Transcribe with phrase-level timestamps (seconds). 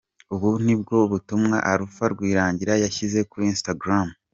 [0.33, 4.07] Ubu nibwo butumwa Alpha Rwirangira yashyize kuri Instagram.